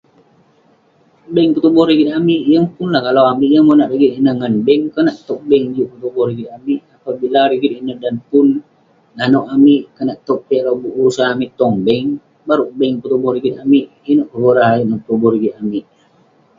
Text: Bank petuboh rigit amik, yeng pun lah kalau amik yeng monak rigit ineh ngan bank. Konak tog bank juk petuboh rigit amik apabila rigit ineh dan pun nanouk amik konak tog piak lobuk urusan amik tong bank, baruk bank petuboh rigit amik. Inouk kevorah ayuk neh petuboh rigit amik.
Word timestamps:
Bank 1.33 1.49
petuboh 1.55 1.85
rigit 1.89 2.09
amik, 2.17 2.41
yeng 2.51 2.67
pun 2.75 2.87
lah 2.93 3.01
kalau 3.07 3.23
amik 3.31 3.49
yeng 3.53 3.65
monak 3.69 3.89
rigit 3.93 4.13
ineh 4.19 4.35
ngan 4.37 4.55
bank. 4.67 4.81
Konak 4.93 5.17
tog 5.27 5.39
bank 5.49 5.65
juk 5.75 5.89
petuboh 5.91 6.25
rigit 6.29 6.49
amik 6.57 6.79
apabila 6.95 7.39
rigit 7.51 7.73
ineh 7.79 7.97
dan 8.03 8.15
pun 8.29 8.45
nanouk 9.17 9.49
amik 9.55 9.83
konak 9.95 10.17
tog 10.27 10.39
piak 10.47 10.63
lobuk 10.67 10.93
urusan 10.99 11.27
amik 11.33 11.51
tong 11.59 11.75
bank, 11.87 12.07
baruk 12.47 12.71
bank 12.79 12.95
petuboh 13.01 13.31
rigit 13.35 13.55
amik. 13.63 13.85
Inouk 14.11 14.29
kevorah 14.31 14.67
ayuk 14.71 14.87
neh 14.89 14.99
petuboh 15.01 15.31
rigit 15.35 15.53
amik. 15.61 15.83